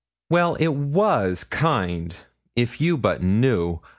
[0.31, 2.17] 'Well, it was kind,
[2.55, 3.83] if you but knew.